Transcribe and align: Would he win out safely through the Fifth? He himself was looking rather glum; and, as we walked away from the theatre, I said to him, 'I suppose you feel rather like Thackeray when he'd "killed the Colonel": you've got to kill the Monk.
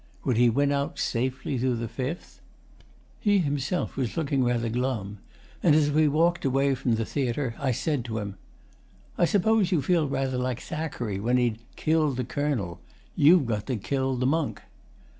Would 0.23 0.37
he 0.37 0.49
win 0.49 0.71
out 0.71 0.97
safely 0.97 1.59
through 1.59 1.75
the 1.75 1.87
Fifth? 1.87 2.41
He 3.19 3.37
himself 3.37 3.95
was 3.95 4.17
looking 4.17 4.43
rather 4.43 4.67
glum; 4.67 5.19
and, 5.61 5.75
as 5.75 5.91
we 5.91 6.07
walked 6.07 6.43
away 6.43 6.73
from 6.73 6.95
the 6.95 7.05
theatre, 7.05 7.53
I 7.59 7.71
said 7.71 8.03
to 8.05 8.17
him, 8.17 8.35
'I 9.19 9.25
suppose 9.25 9.71
you 9.71 9.79
feel 9.83 10.07
rather 10.09 10.39
like 10.39 10.59
Thackeray 10.59 11.19
when 11.19 11.37
he'd 11.37 11.59
"killed 11.75 12.17
the 12.17 12.23
Colonel": 12.23 12.79
you've 13.15 13.45
got 13.45 13.67
to 13.67 13.75
kill 13.77 14.15
the 14.17 14.25
Monk. 14.25 14.63